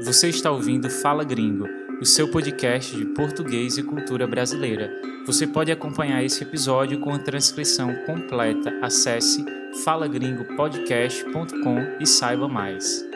[0.00, 1.68] Você está ouvindo Fala Gringo,
[2.00, 4.90] o seu podcast de português e cultura brasileira.
[5.26, 8.72] Você pode acompanhar esse episódio com a transcrição completa.
[8.82, 9.44] Acesse
[9.84, 13.06] falagringopodcast.com e saiba mais.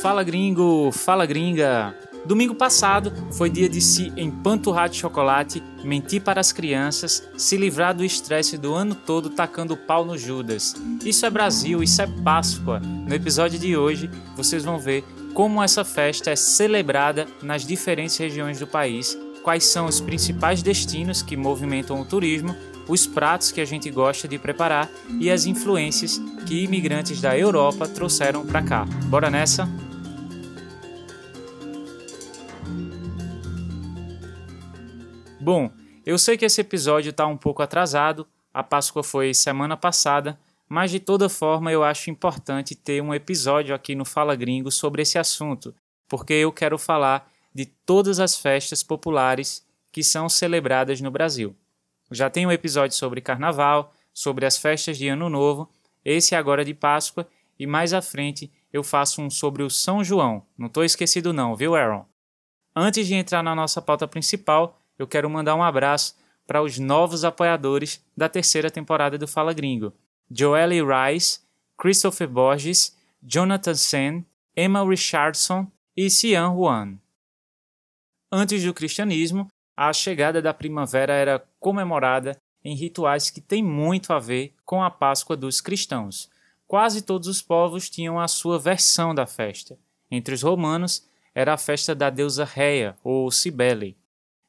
[0.00, 1.94] Fala gringo, fala gringa!
[2.24, 7.94] Domingo passado foi dia de se empanturrar de chocolate, mentir para as crianças, se livrar
[7.94, 10.76] do estresse do ano todo tacando pau no Judas.
[11.04, 12.78] Isso é Brasil, isso é Páscoa.
[12.78, 15.04] No episódio de hoje, vocês vão ver
[15.34, 21.22] como essa festa é celebrada nas diferentes regiões do país, quais são os principais destinos
[21.22, 22.54] que movimentam o turismo,
[22.86, 27.88] os pratos que a gente gosta de preparar e as influências que imigrantes da Europa
[27.88, 28.84] trouxeram para cá.
[29.06, 29.68] Bora nessa?
[35.42, 35.72] Bom,
[36.06, 40.92] eu sei que esse episódio está um pouco atrasado, a Páscoa foi semana passada, mas
[40.92, 45.18] de toda forma eu acho importante ter um episódio aqui no Fala Gringo sobre esse
[45.18, 45.74] assunto,
[46.08, 51.56] porque eu quero falar de todas as festas populares que são celebradas no Brasil.
[52.12, 55.68] Já tem um episódio sobre Carnaval, sobre as festas de Ano Novo,
[56.04, 57.26] esse agora de Páscoa,
[57.58, 60.46] e mais à frente eu faço um sobre o São João.
[60.56, 62.06] Não estou esquecido não, viu, Aaron?
[62.76, 67.24] Antes de entrar na nossa pauta principal, eu quero mandar um abraço para os novos
[67.24, 69.92] apoiadores da terceira temporada do Fala Gringo:
[70.30, 71.40] Joelle Rice,
[71.76, 76.98] Christopher Borges, Jonathan Sen, Emma Richardson e Xian Juan.
[78.30, 84.18] Antes do cristianismo, a chegada da primavera era comemorada em rituais que têm muito a
[84.18, 86.30] ver com a Páscoa dos cristãos.
[86.66, 89.76] Quase todos os povos tinham a sua versão da festa.
[90.10, 93.96] Entre os romanos, era a festa da deusa Réia, ou Cibele.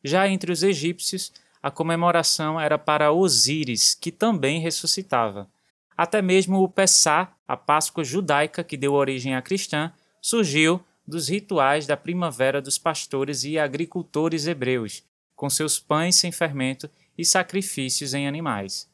[0.03, 5.47] Já entre os egípcios, a comemoração era para Osíris, que também ressuscitava.
[5.95, 11.87] Até mesmo o Pessá, a Páscoa judaica que deu origem à cristã, surgiu dos rituais
[11.87, 15.03] da primavera dos pastores e agricultores hebreus,
[15.35, 18.89] com seus pães sem fermento e sacrifícios em animais.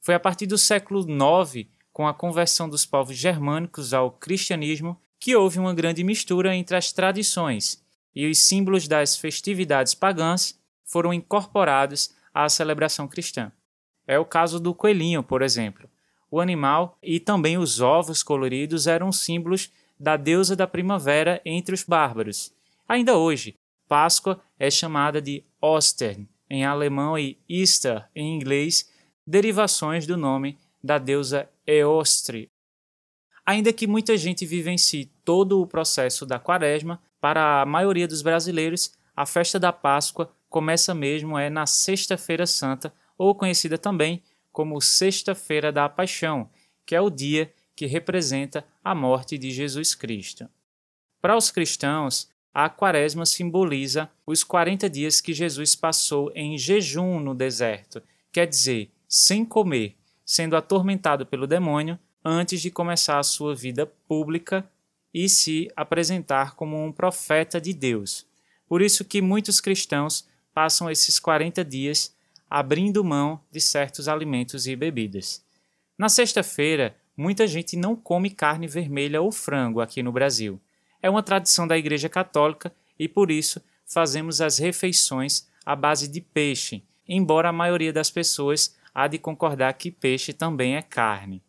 [0.00, 5.36] Foi a partir do século IX, com a conversão dos povos germânicos ao cristianismo, que
[5.36, 7.84] houve uma grande mistura entre as tradições
[8.14, 13.52] e os símbolos das festividades pagãs foram incorporados à celebração cristã.
[14.06, 15.88] É o caso do coelhinho, por exemplo.
[16.30, 21.84] O animal e também os ovos coloridos eram símbolos da deusa da primavera entre os
[21.84, 22.52] bárbaros.
[22.88, 23.56] Ainda hoje,
[23.88, 28.90] Páscoa é chamada de Ostern em alemão e Easter em inglês,
[29.24, 32.50] derivações do nome da deusa Eostre.
[33.46, 38.92] Ainda que muita gente vivencie todo o processo da quaresma, para a maioria dos brasileiros,
[39.14, 45.70] a festa da Páscoa começa mesmo é na Sexta-feira Santa, ou conhecida também como Sexta-feira
[45.70, 46.50] da Paixão,
[46.86, 50.48] que é o dia que representa a morte de Jesus Cristo.
[51.20, 57.34] Para os cristãos, a Quaresma simboliza os 40 dias que Jesus passou em jejum no
[57.34, 63.86] deserto, quer dizer, sem comer, sendo atormentado pelo demônio antes de começar a sua vida
[63.86, 64.68] pública
[65.12, 68.26] e se apresentar como um profeta de Deus.
[68.68, 72.14] Por isso que muitos cristãos passam esses 40 dias
[72.48, 75.44] abrindo mão de certos alimentos e bebidas.
[75.96, 80.60] Na sexta-feira, muita gente não come carne vermelha ou frango aqui no Brasil.
[81.02, 86.20] É uma tradição da Igreja Católica e por isso fazemos as refeições à base de
[86.20, 91.42] peixe, embora a maioria das pessoas há de concordar que peixe também é carne.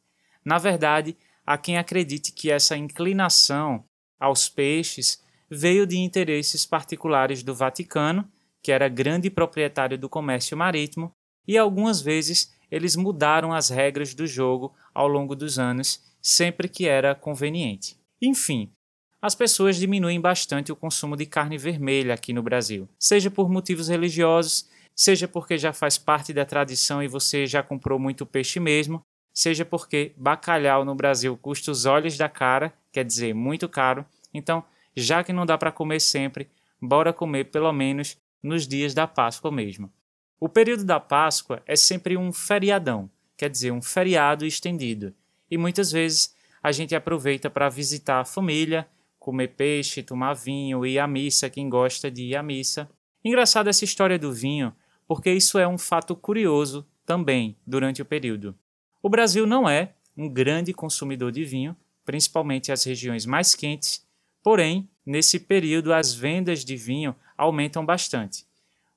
[0.43, 1.15] Na verdade,
[1.45, 3.83] há quem acredite que essa inclinação
[4.19, 8.29] aos peixes veio de interesses particulares do Vaticano,
[8.61, 11.11] que era grande proprietário do comércio marítimo,
[11.47, 16.87] e algumas vezes eles mudaram as regras do jogo ao longo dos anos, sempre que
[16.87, 17.97] era conveniente.
[18.21, 18.71] Enfim,
[19.21, 23.87] as pessoas diminuem bastante o consumo de carne vermelha aqui no Brasil, seja por motivos
[23.89, 29.01] religiosos, seja porque já faz parte da tradição e você já comprou muito peixe mesmo,
[29.33, 34.05] seja porque bacalhau no Brasil custa os olhos da cara, quer dizer, muito caro.
[34.33, 34.63] Então,
[34.95, 36.49] já que não dá para comer sempre,
[36.81, 39.91] bora comer pelo menos nos dias da Páscoa mesmo.
[40.39, 45.13] O período da Páscoa é sempre um feriadão, quer dizer, um feriado estendido.
[45.49, 48.87] E muitas vezes a gente aproveita para visitar a família,
[49.19, 52.89] comer peixe, tomar vinho, ir à missa, quem gosta de ir à missa.
[53.23, 54.73] Engraçada essa história do vinho,
[55.07, 58.55] porque isso é um fato curioso também durante o período.
[59.03, 61.75] O Brasil não é um grande consumidor de vinho,
[62.05, 64.05] principalmente as regiões mais quentes,
[64.43, 68.45] porém, nesse período as vendas de vinho aumentam bastante.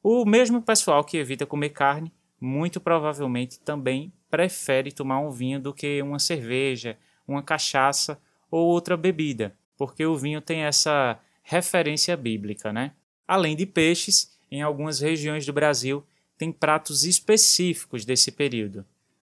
[0.03, 5.73] O mesmo pessoal que evita comer carne, muito provavelmente também prefere tomar um vinho do
[5.73, 8.21] que uma cerveja, uma cachaça
[8.51, 12.93] ou outra bebida, porque o vinho tem essa referência bíblica, né?
[13.27, 16.05] Além de peixes, em algumas regiões do Brasil
[16.37, 18.85] tem pratos específicos desse período.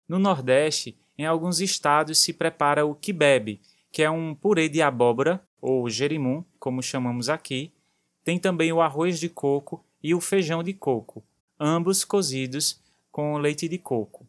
[0.08, 3.60] No Nordeste, em alguns estados se prepara o kibebe,
[3.90, 7.72] que é um purê de abóbora ou jerimum, como chamamos aqui.
[8.22, 11.24] Tem também o arroz de coco e o feijão de coco,
[11.58, 12.80] ambos cozidos
[13.10, 14.26] com leite de coco.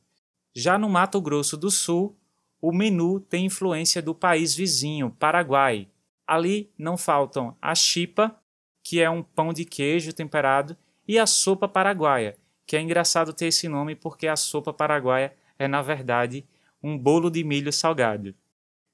[0.56, 2.16] Já no Mato Grosso do Sul,
[2.62, 5.88] o menu tem influência do país vizinho, Paraguai.
[6.26, 8.36] Ali não faltam a chipa,
[8.82, 10.76] que é um pão de queijo temperado,
[11.08, 15.68] e a sopa paraguaia, que é engraçado ter esse nome porque a sopa paraguaia é,
[15.68, 16.46] na verdade,
[16.82, 18.34] um bolo de milho salgado.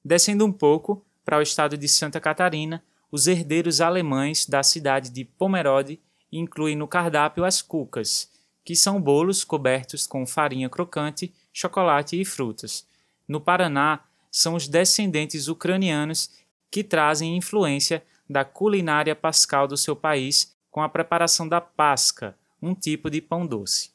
[0.04, 5.24] Descendo um pouco para o estado de Santa Catarina, os herdeiros alemães da cidade de
[5.24, 6.00] Pomerode
[6.32, 8.30] incluem no cardápio as cucas,
[8.66, 12.88] que são bolos cobertos com farinha crocante, chocolate e frutas.
[13.28, 14.02] No Paraná,
[14.32, 16.32] são os descendentes ucranianos
[16.72, 22.74] que trazem influência da culinária pascal do seu país com a preparação da pasca, um
[22.74, 23.92] tipo de pão doce.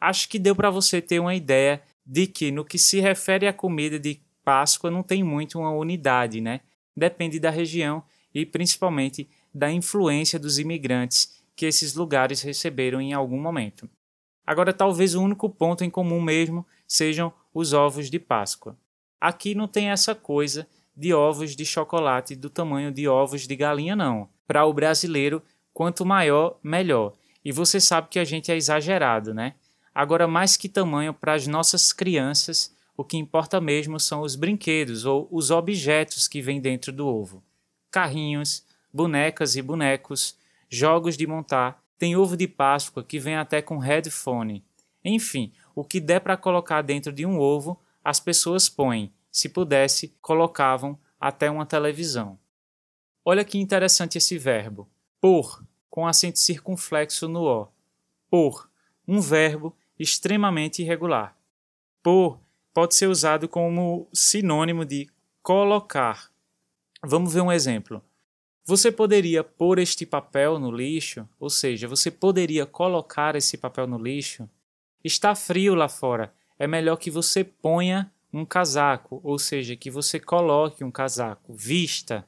[0.00, 3.52] Acho que deu para você ter uma ideia de que, no que se refere à
[3.52, 6.62] comida de Páscoa, não tem muito uma unidade, né?
[6.96, 8.02] Depende da região
[8.34, 13.88] e principalmente da influência dos imigrantes que esses lugares receberam em algum momento.
[14.46, 18.74] Agora, talvez o único ponto em comum mesmo sejam os ovos de Páscoa.
[19.20, 20.66] Aqui não tem essa coisa
[20.96, 24.30] de ovos de chocolate do tamanho de ovos de galinha, não.
[24.46, 25.42] Para o brasileiro,
[25.74, 27.12] quanto maior, melhor.
[27.44, 29.54] E você sabe que a gente é exagerado, né?
[29.98, 35.04] Agora, mais que tamanho para as nossas crianças, o que importa mesmo são os brinquedos
[35.04, 37.42] ou os objetos que vêm dentro do ovo.
[37.90, 40.38] Carrinhos, bonecas e bonecos,
[40.70, 44.64] jogos de montar, tem ovo de Páscoa que vem até com headphone.
[45.04, 49.12] Enfim, o que der para colocar dentro de um ovo, as pessoas põem.
[49.32, 52.38] Se pudesse, colocavam até uma televisão.
[53.24, 54.88] Olha que interessante esse verbo.
[55.20, 55.60] Por,
[55.90, 57.68] com acento circunflexo no O.
[58.30, 58.70] Por,
[59.08, 61.36] um verbo extremamente irregular.
[62.02, 62.40] Por
[62.72, 65.08] pode ser usado como sinônimo de
[65.42, 66.30] colocar.
[67.04, 68.02] Vamos ver um exemplo.
[68.64, 73.96] Você poderia pôr este papel no lixo, ou seja, você poderia colocar esse papel no
[73.96, 74.48] lixo.
[75.02, 80.20] Está frio lá fora, é melhor que você ponha um casaco, ou seja, que você
[80.20, 82.26] coloque um casaco, vista.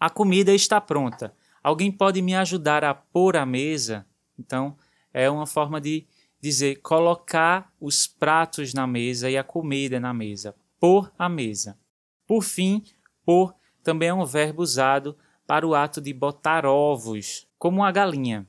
[0.00, 1.34] A comida está pronta.
[1.62, 4.06] Alguém pode me ajudar a pôr a mesa?
[4.38, 4.76] Então,
[5.12, 6.06] é uma forma de
[6.46, 11.76] dizer colocar os pratos na mesa e a comida na mesa, pôr a mesa.
[12.24, 12.84] Por fim,
[13.24, 13.52] pôr
[13.82, 18.46] também é um verbo usado para o ato de botar ovos, como a galinha.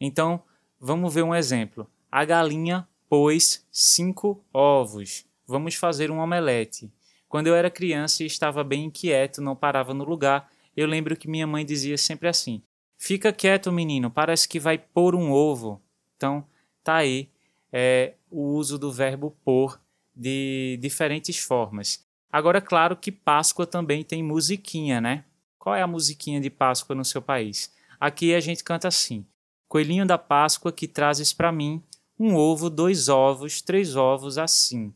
[0.00, 0.44] Então,
[0.78, 1.90] vamos ver um exemplo.
[2.08, 5.26] A galinha pôs cinco ovos.
[5.44, 6.88] Vamos fazer um omelete.
[7.28, 11.28] Quando eu era criança e estava bem inquieto, não parava no lugar, eu lembro que
[11.28, 12.62] minha mãe dizia sempre assim:
[12.96, 15.82] Fica quieto, menino, parece que vai pôr um ovo.
[16.16, 16.46] Então,
[16.84, 17.28] tá aí
[17.72, 19.80] é, o uso do verbo pôr
[20.14, 22.04] de diferentes formas.
[22.32, 25.24] Agora, claro que Páscoa também tem musiquinha, né?
[25.58, 27.72] Qual é a musiquinha de Páscoa no seu país?
[27.98, 29.26] Aqui a gente canta assim:
[29.68, 31.82] Coelhinho da Páscoa que trazes para mim
[32.18, 34.92] um ovo, dois ovos, três ovos assim.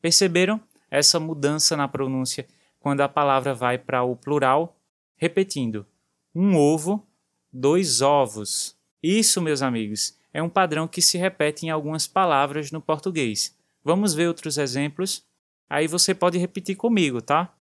[0.00, 2.46] Perceberam essa mudança na pronúncia
[2.78, 4.78] quando a palavra vai para o plural?
[5.16, 5.86] Repetindo:
[6.34, 7.06] um ovo,
[7.52, 8.76] dois ovos.
[9.02, 13.56] Isso, meus amigos, é um padrão que se repete em algumas palavras no português.
[13.82, 15.24] Vamos ver outros exemplos?
[15.66, 17.56] Aí você pode repetir comigo, tá?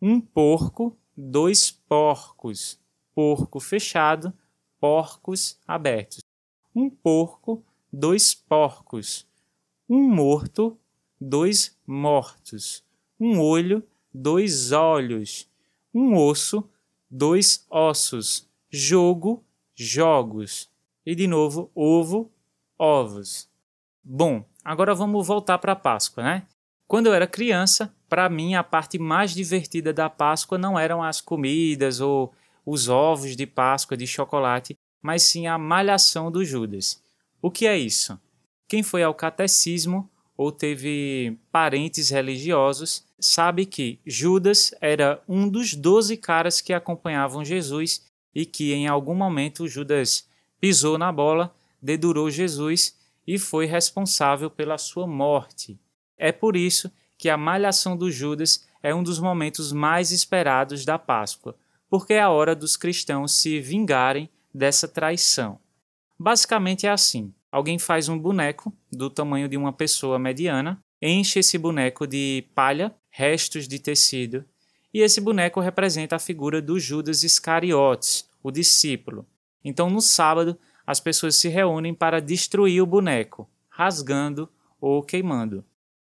[0.00, 2.78] Um porco, dois porcos.
[3.16, 4.32] Porco fechado,
[4.78, 6.20] porcos abertos.
[6.72, 9.26] Um porco, dois porcos.
[9.88, 10.78] Um morto,
[11.20, 12.84] dois mortos.
[13.18, 15.50] Um olho, dois olhos.
[15.92, 16.70] Um osso,
[17.10, 19.44] dois ossos jogo,
[19.74, 20.68] jogos.
[21.06, 22.30] E de novo, ovo,
[22.78, 23.48] ovos.
[24.02, 26.46] Bom, agora vamos voltar para a Páscoa, né?
[26.86, 31.20] Quando eu era criança, para mim a parte mais divertida da Páscoa não eram as
[31.20, 32.32] comidas ou
[32.64, 37.02] os ovos de Páscoa de chocolate, mas sim a malhação do Judas.
[37.42, 38.18] O que é isso?
[38.68, 46.16] Quem foi ao catecismo ou teve parentes religiosos sabe que Judas era um dos doze
[46.16, 50.26] caras que acompanhavam Jesus e que em algum momento Judas
[50.64, 55.78] pisou na bola, dedurou Jesus e foi responsável pela sua morte.
[56.16, 60.98] É por isso que a malhação do Judas é um dos momentos mais esperados da
[60.98, 61.54] Páscoa,
[61.86, 65.58] porque é a hora dos cristãos se vingarem dessa traição.
[66.18, 71.58] Basicamente é assim: alguém faz um boneco do tamanho de uma pessoa mediana, enche esse
[71.58, 74.42] boneco de palha, restos de tecido,
[74.94, 79.26] e esse boneco representa a figura do Judas Iscariotes, o discípulo.
[79.64, 84.48] Então, no sábado, as pessoas se reúnem para destruir o boneco, rasgando
[84.80, 85.64] ou queimando.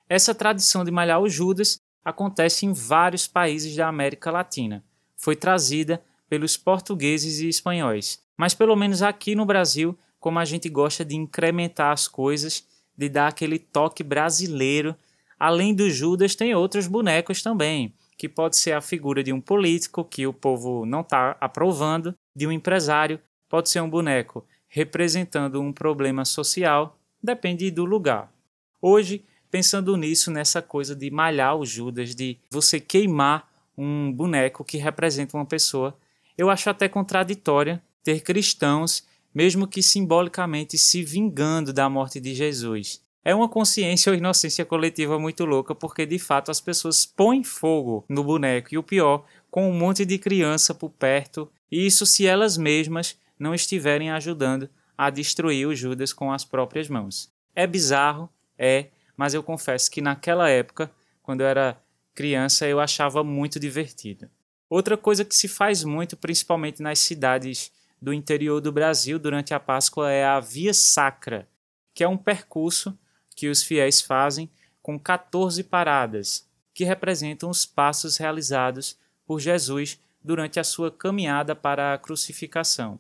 [0.07, 4.83] Essa tradição de malhar o Judas acontece em vários países da América Latina.
[5.17, 8.23] Foi trazida pelos portugueses e espanhóis.
[8.37, 12.65] Mas pelo menos aqui no Brasil, como a gente gosta de incrementar as coisas,
[12.97, 14.95] de dar aquele toque brasileiro,
[15.39, 20.05] além do Judas tem outros bonecos também, que pode ser a figura de um político
[20.05, 23.19] que o povo não está aprovando, de um empresário,
[23.51, 28.31] pode ser um boneco representando um problema social, depende do lugar.
[28.81, 34.77] Hoje pensando nisso, nessa coisa de malhar o Judas, de você queimar um boneco que
[34.77, 35.97] representa uma pessoa,
[36.37, 39.05] eu acho até contraditória ter cristãos,
[39.35, 43.01] mesmo que simbolicamente, se vingando da morte de Jesus.
[43.25, 48.05] É uma consciência ou inocência coletiva muito louca, porque de fato as pessoas põem fogo
[48.07, 52.25] no boneco, e o pior, com um monte de criança por perto, e isso se
[52.25, 57.33] elas mesmas não estiverem ajudando a destruir o Judas com as próprias mãos.
[57.55, 60.91] É bizarro, é, mas eu confesso que naquela época,
[61.23, 61.81] quando eu era
[62.13, 64.29] criança, eu achava muito divertido.
[64.69, 69.59] Outra coisa que se faz muito, principalmente nas cidades do interior do Brasil durante a
[69.59, 71.47] Páscoa, é a Via Sacra,
[71.95, 72.95] que é um percurso
[73.35, 74.51] que os fiéis fazem
[74.83, 81.93] com 14 paradas, que representam os passos realizados por Jesus durante a sua caminhada para
[81.93, 82.99] a crucificação.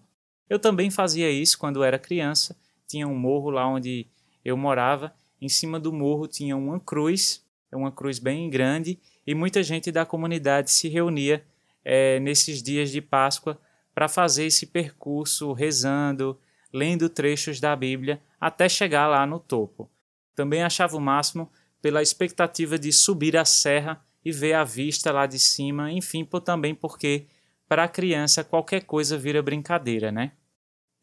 [0.51, 4.05] Eu também fazia isso quando era criança, tinha um morro lá onde
[4.43, 7.41] eu morava em cima do morro tinha uma cruz,
[7.71, 11.41] uma cruz bem grande, e muita gente da comunidade se reunia
[11.85, 13.57] é, nesses dias de Páscoa
[13.95, 16.37] para fazer esse percurso rezando,
[16.73, 19.89] lendo trechos da Bíblia até chegar lá no topo.
[20.35, 21.49] Também achava o máximo
[21.81, 26.75] pela expectativa de subir a serra e ver a vista lá de cima, enfim, também
[26.75, 27.25] porque
[27.69, 30.33] para a criança qualquer coisa vira brincadeira, né?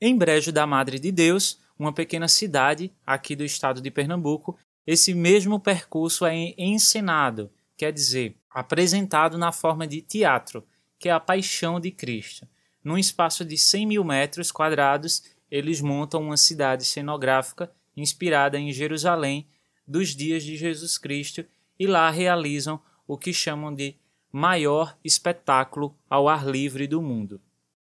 [0.00, 5.12] Em Brejo da Madre de Deus, uma pequena cidade aqui do estado de Pernambuco, esse
[5.12, 10.64] mesmo percurso é ensinado, quer dizer, apresentado na forma de teatro,
[11.00, 12.47] que é a Paixão de Cristo.
[12.83, 19.49] Num espaço de 100 mil metros quadrados, eles montam uma cidade cenográfica inspirada em Jerusalém
[19.85, 21.45] dos dias de Jesus Cristo
[21.76, 23.97] e lá realizam o que chamam de
[24.31, 27.40] maior espetáculo ao ar livre do mundo.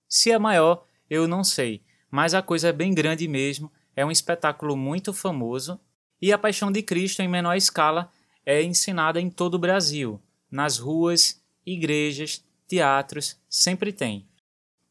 [0.07, 4.11] Se é maior, eu não sei, mas a coisa é bem grande mesmo é um
[4.11, 5.79] espetáculo muito famoso
[6.21, 8.11] e a Paixão de Cristo, em menor escala,
[8.45, 10.21] é ensinada em todo o Brasil,
[10.51, 14.27] nas ruas, igrejas, teatros, sempre tem.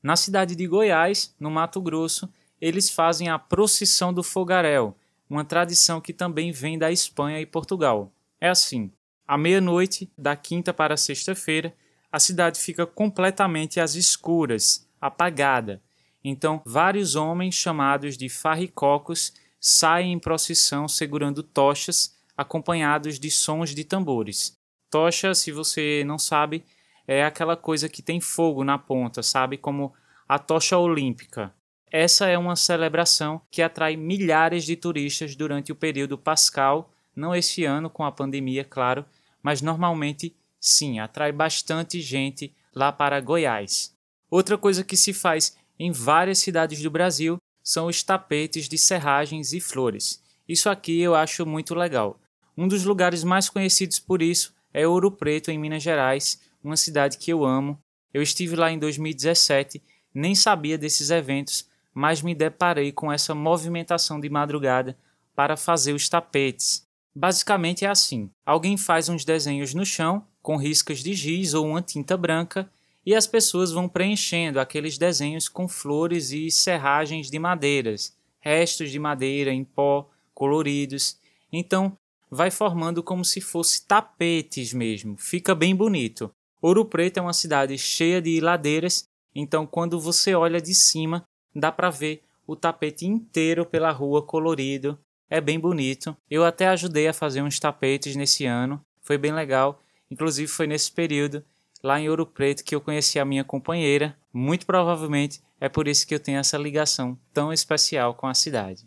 [0.02, 2.28] Na cidade de Goiás, no Mato Grosso,
[2.60, 4.96] eles fazem a Procissão do Fogaréu,
[5.28, 8.12] uma tradição que também vem da Espanha e Portugal.
[8.40, 8.90] É assim:
[9.26, 11.74] à meia-noite, da quinta para sexta-feira,
[12.12, 15.82] a cidade fica completamente às escuras, apagada,
[16.24, 23.84] então, vários homens chamados de farricocos saem em procissão segurando tochas, acompanhados de sons de
[23.84, 24.58] tambores.
[24.90, 26.64] Tocha, se você não sabe,
[27.06, 29.58] é aquela coisa que tem fogo na ponta, sabe?
[29.58, 29.92] Como
[30.26, 31.52] a tocha olímpica.
[31.90, 37.64] Essa é uma celebração que atrai milhares de turistas durante o período pascal, não esse
[37.64, 39.04] ano com a pandemia, claro,
[39.42, 43.94] mas normalmente sim, atrai bastante gente lá para Goiás.
[44.30, 49.52] Outra coisa que se faz em várias cidades do Brasil são os tapetes de serragens
[49.52, 50.22] e flores.
[50.48, 52.20] Isso aqui eu acho muito legal.
[52.56, 57.18] Um dos lugares mais conhecidos por isso é Ouro Preto, em Minas Gerais, uma cidade
[57.18, 57.78] que eu amo.
[58.12, 59.82] Eu estive lá em 2017,
[60.14, 64.96] nem sabia desses eventos, mas me deparei com essa movimentação de madrugada
[65.34, 66.86] para fazer os tapetes.
[67.14, 71.80] Basicamente é assim: alguém faz uns desenhos no chão com riscas de giz ou uma
[71.80, 72.70] tinta branca
[73.06, 78.98] e as pessoas vão preenchendo aqueles desenhos com flores e serragens de madeiras, restos de
[78.98, 81.18] madeira em pó, coloridos.
[81.52, 81.96] Então,
[82.30, 85.16] vai formando como se fosse tapetes mesmo.
[85.16, 86.30] Fica bem bonito.
[86.60, 91.70] Ouro Preto é uma cidade cheia de ladeiras, então quando você olha de cima, dá
[91.70, 94.98] para ver o tapete inteiro pela rua colorido.
[95.28, 96.16] É bem bonito.
[96.30, 99.80] Eu até ajudei a fazer uns tapetes nesse ano, foi bem legal.
[100.10, 101.44] Inclusive foi nesse período
[101.84, 104.16] lá em Ouro Preto que eu conheci a minha companheira.
[104.32, 108.86] Muito provavelmente é por isso que eu tenho essa ligação tão especial com a cidade.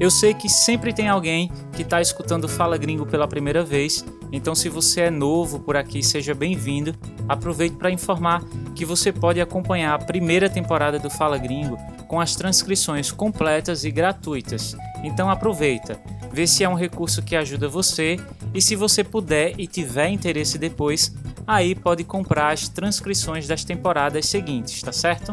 [0.00, 4.02] Eu sei que sempre tem alguém que está escutando Fala Gringo pela primeira vez,
[4.32, 6.94] então se você é novo por aqui, seja bem-vindo.
[7.28, 8.42] Aproveito para informar
[8.74, 11.76] que você pode acompanhar a primeira temporada do Fala Gringo
[12.08, 14.74] com as transcrições completas e gratuitas.
[15.04, 16.00] Então aproveita,
[16.32, 18.16] vê se é um recurso que ajuda você
[18.54, 21.14] e se você puder e tiver interesse depois,
[21.46, 25.32] aí pode comprar as transcrições das temporadas seguintes, tá certo?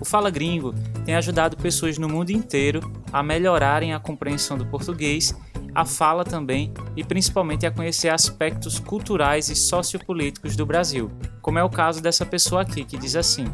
[0.00, 0.74] O Fala Gringo
[1.04, 5.34] tem ajudado pessoas no mundo inteiro a melhorarem a compreensão do português
[5.74, 11.10] a fala também e principalmente a conhecer aspectos culturais e sociopolíticos do Brasil,
[11.42, 13.46] como é o caso dessa pessoa aqui que diz assim: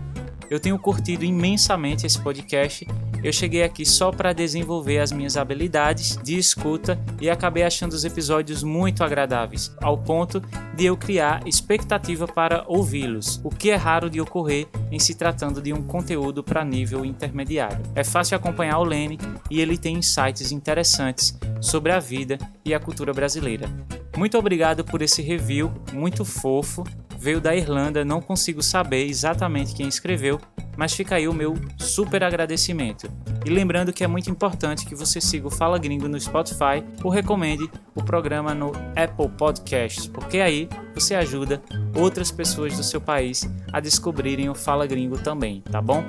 [0.51, 2.87] Eu tenho curtido imensamente esse podcast
[3.23, 8.05] eu cheguei aqui só para desenvolver as minhas habilidades de escuta e acabei achando os
[8.05, 10.43] episódios muito agradáveis, ao ponto
[10.75, 15.61] de eu criar expectativa para ouvi-los, o que é raro de ocorrer em se tratando
[15.61, 17.83] de um conteúdo para nível intermediário.
[17.95, 19.19] É fácil acompanhar o Lene
[19.51, 23.69] e ele tem insights interessantes sobre a vida e a cultura brasileira.
[24.17, 26.85] Muito obrigado por esse review muito fofo.
[27.21, 30.41] Veio da Irlanda, não consigo saber exatamente quem escreveu,
[30.75, 33.13] mas fica aí o meu super agradecimento.
[33.45, 37.11] E lembrando que é muito importante que você siga o Fala Gringo no Spotify ou
[37.11, 41.63] recomende o programa no Apple Podcasts, porque aí você ajuda
[41.95, 46.03] outras pessoas do seu país a descobrirem o Fala Gringo também, tá bom?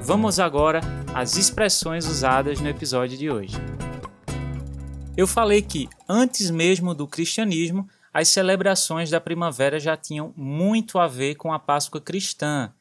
[0.00, 0.80] Vamos agora
[1.12, 3.54] às expressões usadas no episódio de hoje.
[5.14, 11.08] Eu falei que antes mesmo do cristianismo, as celebrações da primavera já tinham muito a
[11.08, 12.72] ver com a Páscoa cristã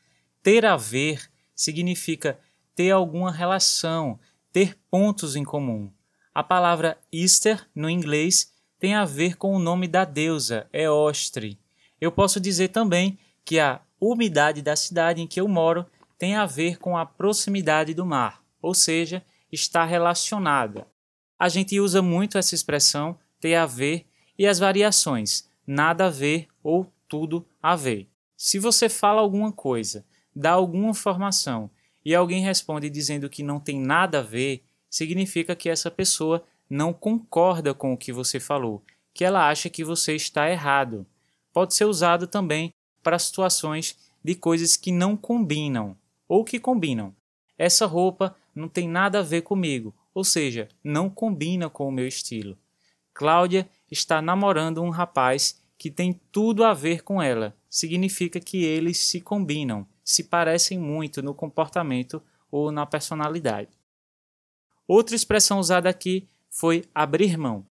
[0.43, 2.37] ter a ver significa
[2.75, 4.19] ter alguma relação,
[4.51, 5.91] ter pontos em comum.
[6.35, 11.57] A palavra Easter, no inglês, tem a ver com o nome da deusa, Eostre.
[11.99, 15.85] Eu posso dizer também que a umidade da cidade em que eu moro
[16.17, 20.85] tem a ver com a proximidade do mar, ou seja, está relacionada.
[21.39, 24.05] A gente usa muito essa expressão ter a ver
[24.37, 28.07] e as variações nada a ver ou tudo a ver.
[28.35, 31.69] Se você fala alguma coisa dá alguma informação
[32.03, 36.91] e alguém responde dizendo que não tem nada a ver, significa que essa pessoa não
[36.93, 41.05] concorda com o que você falou, que ela acha que você está errado.
[41.53, 45.95] Pode ser usado também para situações de coisas que não combinam
[46.27, 47.15] ou que combinam.
[47.57, 52.07] Essa roupa não tem nada a ver comigo, ou seja, não combina com o meu
[52.07, 52.57] estilo.
[53.13, 57.55] Cláudia está namorando um rapaz que tem tudo a ver com ela.
[57.69, 62.21] Significa que eles se combinam se parecem muito no comportamento
[62.51, 63.69] ou na personalidade.
[64.87, 67.65] Outra expressão usada aqui foi abrir mão.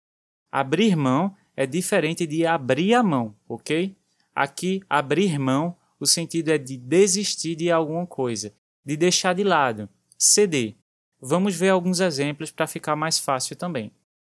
[0.50, 3.94] Abrir mão é diferente de abrir a mão, ok?
[4.34, 8.52] Aqui, abrir mão, o sentido é de desistir de alguma coisa,
[8.84, 10.74] de deixar de lado, ceder.
[11.20, 13.92] Vamos ver alguns exemplos para ficar mais fácil também.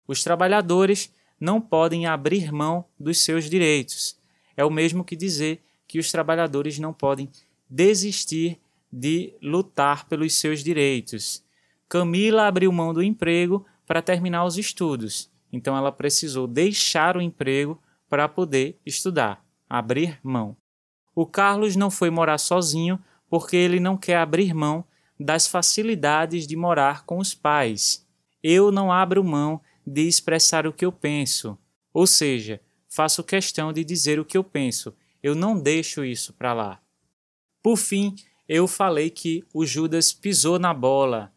[0.06, 4.18] Os trabalhadores não podem abrir mão dos seus direitos.
[4.56, 7.30] É o mesmo que dizer que os trabalhadores não podem
[7.68, 8.58] desistir
[8.92, 11.44] de lutar pelos seus direitos.
[11.88, 17.80] Camila abriu mão do emprego para terminar os estudos, então ela precisou deixar o emprego
[18.08, 20.56] para poder estudar, abrir mão.
[21.14, 24.84] O Carlos não foi morar sozinho porque ele não quer abrir mão
[25.18, 28.06] das facilidades de morar com os pais.
[28.42, 31.56] Eu não abro mão de expressar o que eu penso,
[31.92, 34.94] ou seja, faço questão de dizer o que eu penso.
[35.22, 36.80] Eu não deixo isso para lá.
[37.62, 38.14] Por fim,
[38.48, 41.32] eu falei que o Judas pisou na bola.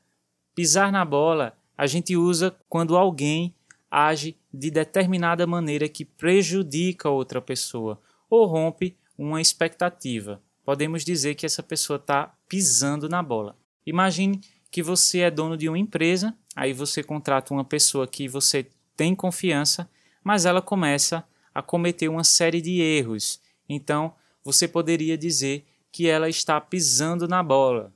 [0.55, 3.55] Pisar na bola a gente usa quando alguém
[3.89, 10.41] age de determinada maneira que prejudica outra pessoa ou rompe uma expectativa.
[10.63, 13.57] Podemos dizer que essa pessoa está pisando na bola.
[13.85, 18.67] Imagine que você é dono de uma empresa, aí você contrata uma pessoa que você
[18.97, 19.89] tem confiança,
[20.21, 21.23] mas ela começa
[21.55, 23.39] a cometer uma série de erros.
[23.69, 27.93] Então, você poderia dizer que ela está pisando na bola.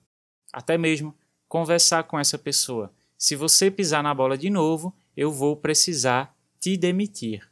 [0.54, 1.13] Até mesmo
[1.45, 2.89] conversar com essa pessoa.
[3.17, 7.45] Se você pisar na bola de novo, eu vou precisar te demitir.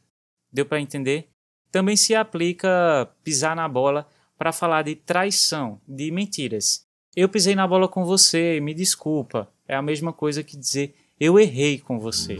[0.50, 1.28] Deu para entender?
[1.70, 6.86] Também se aplica pisar na bola para falar de traição, de mentiras.
[7.14, 9.52] Eu pisei na bola com você, me desculpa.
[9.68, 12.36] É a mesma coisa que dizer eu errei com você.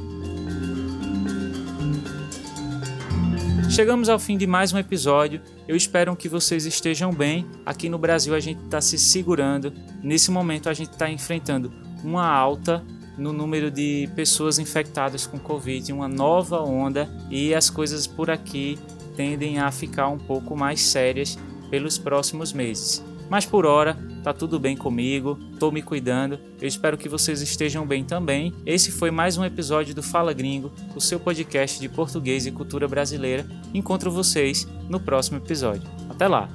[3.70, 5.40] Chegamos ao fim de mais um episódio.
[5.68, 7.46] Eu espero que vocês estejam bem.
[7.64, 9.72] Aqui no Brasil a gente está se segurando.
[10.02, 12.84] Nesse momento a gente está enfrentando uma alta
[13.16, 18.76] no número de pessoas infectadas com Covid, uma nova onda e as coisas por aqui
[19.14, 21.38] tendem a ficar um pouco mais sérias
[21.70, 23.00] pelos próximos meses.
[23.30, 26.38] Mas por hora, tá tudo bem comigo, tô me cuidando.
[26.60, 28.52] Eu espero que vocês estejam bem também.
[28.64, 32.86] Esse foi mais um episódio do Fala Gringo, o seu podcast de português e cultura
[32.86, 33.46] brasileira.
[33.74, 35.88] Encontro vocês no próximo episódio.
[36.08, 36.48] Até lá!